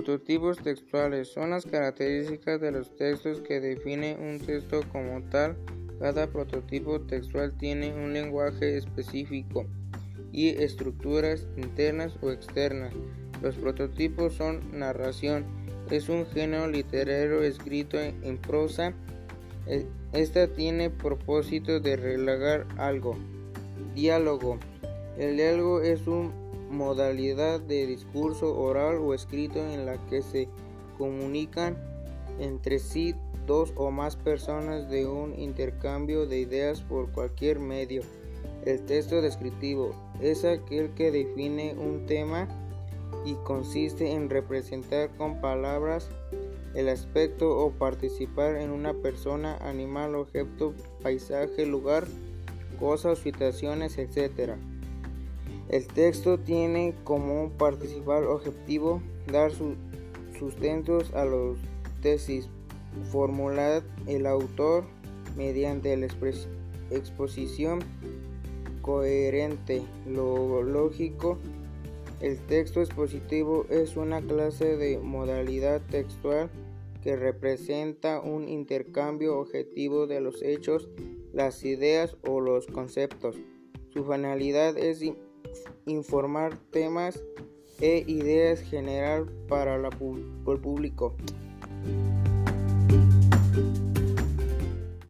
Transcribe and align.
Prototipos 0.00 0.56
textuales 0.56 1.28
son 1.28 1.50
las 1.50 1.66
características 1.66 2.58
de 2.58 2.72
los 2.72 2.96
textos 2.96 3.42
que 3.42 3.60
definen 3.60 4.18
un 4.18 4.38
texto 4.40 4.80
como 4.90 5.20
tal. 5.24 5.58
Cada 5.98 6.26
prototipo 6.26 7.02
textual 7.02 7.54
tiene 7.58 7.92
un 7.92 8.14
lenguaje 8.14 8.78
específico 8.78 9.66
y 10.32 10.48
estructuras 10.48 11.46
internas 11.58 12.16
o 12.22 12.30
externas. 12.30 12.94
Los 13.42 13.56
prototipos 13.56 14.32
son 14.32 14.62
narración, 14.72 15.44
es 15.90 16.08
un 16.08 16.24
género 16.24 16.66
literario 16.66 17.42
escrito 17.42 17.98
en 18.00 18.38
prosa. 18.38 18.94
E, 19.66 19.84
esta 20.14 20.46
tiene 20.46 20.88
propósito 20.88 21.78
de 21.78 21.96
relagar 21.96 22.66
algo. 22.78 23.18
Diálogo. 23.94 24.58
El 25.18 25.36
diálogo 25.36 25.82
es 25.82 26.06
una 26.06 26.32
modalidad 26.70 27.60
de 27.60 27.86
discurso 27.86 28.58
oral 28.58 28.96
o 28.98 29.12
escrito 29.12 29.58
en 29.58 29.86
la 29.86 29.98
que 30.06 30.22
se 30.22 30.48
comunican 30.96 31.76
entre 32.38 32.78
sí 32.78 33.14
dos 33.46 33.72
o 33.76 33.90
más 33.90 34.16
personas 34.16 34.88
de 34.88 35.06
un 35.06 35.38
intercambio 35.38 36.26
de 36.26 36.38
ideas 36.38 36.80
por 36.82 37.10
cualquier 37.10 37.58
medio. 37.58 38.02
El 38.64 38.80
texto 38.86 39.20
descriptivo 39.20 39.94
es 40.20 40.44
aquel 40.44 40.90
que 40.90 41.10
define 41.10 41.74
un 41.74 42.06
tema 42.06 42.48
y 43.24 43.34
consiste 43.44 44.12
en 44.12 44.30
representar 44.30 45.10
con 45.16 45.40
palabras 45.40 46.08
el 46.74 46.88
aspecto 46.88 47.58
o 47.58 47.72
participar 47.72 48.56
en 48.56 48.70
una 48.70 48.94
persona, 48.94 49.56
animal, 49.56 50.14
objeto, 50.14 50.74
paisaje, 51.02 51.66
lugar, 51.66 52.06
cosas, 52.78 53.18
situaciones, 53.18 53.98
etc. 53.98 54.52
El 55.70 55.86
texto 55.86 56.36
tiene 56.36 56.94
como 57.04 57.50
participar 57.50 58.24
objetivo 58.24 59.00
dar 59.30 59.52
sustentos 60.36 61.14
a 61.14 61.24
los 61.24 61.58
tesis 62.02 62.48
formulada 63.12 63.84
el 64.08 64.26
autor 64.26 64.82
mediante 65.36 65.96
la 65.96 66.08
exposición 66.90 67.78
coherente, 68.82 69.82
lo 70.08 70.64
lógico. 70.64 71.38
El 72.20 72.38
texto 72.46 72.80
expositivo 72.80 73.64
es 73.70 73.96
una 73.96 74.20
clase 74.20 74.76
de 74.76 74.98
modalidad 74.98 75.80
textual 75.82 76.50
que 77.00 77.14
representa 77.14 78.20
un 78.20 78.48
intercambio 78.48 79.38
objetivo 79.38 80.08
de 80.08 80.20
los 80.20 80.42
hechos, 80.42 80.88
las 81.32 81.64
ideas 81.64 82.16
o 82.26 82.40
los 82.40 82.66
conceptos. 82.66 83.36
Su 83.90 84.04
finalidad 84.04 84.76
es 84.76 84.98
informar 85.86 86.56
temas 86.70 87.22
e 87.80 88.04
ideas 88.06 88.60
general 88.60 89.26
para 89.48 89.76
el 89.76 89.84
público. 90.60 91.16